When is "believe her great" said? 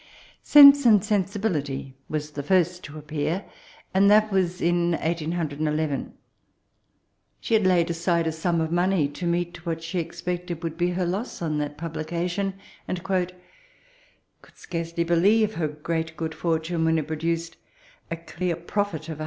15.03-16.17